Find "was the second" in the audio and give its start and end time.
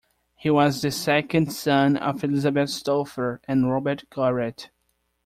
0.49-1.53